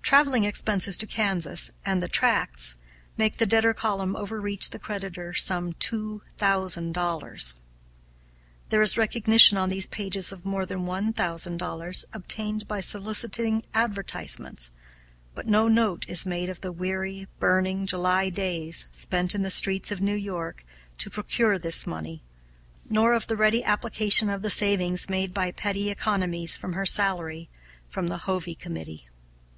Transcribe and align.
Traveling 0.00 0.44
expenses 0.44 0.96
to 0.96 1.06
Kansas, 1.06 1.70
and 1.84 2.02
the 2.02 2.08
tracts, 2.08 2.76
make 3.18 3.36
the 3.36 3.44
debtor 3.44 3.74
column 3.74 4.16
overreach 4.16 4.70
the 4.70 4.78
creditor 4.78 5.34
some 5.34 5.74
two 5.74 6.22
thousand 6.38 6.92
dollars. 6.94 7.56
There 8.70 8.80
is 8.80 8.96
recognition 8.96 9.58
on 9.58 9.68
these 9.68 9.86
pages 9.86 10.32
of 10.32 10.42
more 10.46 10.64
than 10.64 10.86
one 10.86 11.12
thousand 11.12 11.58
dollars 11.58 12.06
obtained 12.14 12.66
by 12.66 12.80
soliciting 12.80 13.62
advertisements, 13.74 14.70
but 15.34 15.46
no 15.48 15.68
note 15.68 16.06
is 16.08 16.24
made 16.24 16.48
of 16.48 16.62
the 16.62 16.72
weary, 16.72 17.28
burning 17.38 17.84
July 17.84 18.30
days 18.30 18.88
spent 18.90 19.34
in 19.34 19.42
the 19.42 19.50
streets 19.50 19.90
of 19.90 20.00
New 20.00 20.16
York 20.16 20.64
to 20.96 21.10
procure 21.10 21.58
this 21.58 21.86
money, 21.86 22.22
nor 22.88 23.12
of 23.12 23.26
the 23.26 23.36
ready 23.36 23.62
application 23.62 24.30
of 24.30 24.40
the 24.40 24.48
savings 24.48 25.10
made 25.10 25.34
by 25.34 25.50
petty 25.50 25.90
economies 25.90 26.56
from 26.56 26.72
her 26.72 26.86
salary 26.86 27.50
from 27.86 28.06
the 28.06 28.16
Hovey 28.24 28.54
Committee. 28.54 29.04